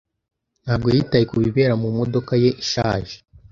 ntabwo 0.63 0.87
yitaye 0.95 1.23
kubibera 1.31 1.73
mumodoka 1.81 2.33
ye 2.43 2.49
ishaje. 2.63 3.15